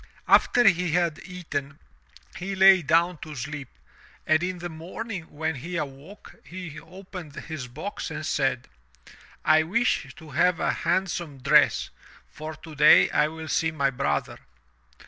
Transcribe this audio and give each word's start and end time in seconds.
After 0.27 0.67
he 0.67 0.93
had 0.93 1.19
eaten, 1.25 1.77
he 2.35 2.55
lay 2.55 2.81
down 2.81 3.19
to 3.19 3.35
sleep, 3.35 3.69
and 4.25 4.41
in 4.41 4.57
the 4.57 4.67
morning 4.67 5.29
when 5.29 5.53
he 5.53 5.77
awoke, 5.77 6.37
he 6.43 6.79
opened 6.79 7.35
his 7.35 7.67
box 7.67 8.09
and 8.09 8.25
said; 8.25 8.67
"I 9.45 9.61
wish 9.61 10.11
to 10.15 10.31
have 10.31 10.59
a 10.59 10.71
handsome 10.71 11.37
dress, 11.37 11.91
for 12.27 12.55
today 12.55 13.11
I 13.11 13.27
will 13.27 13.47
see 13.47 13.69
my 13.69 13.91
brother." 13.91 14.39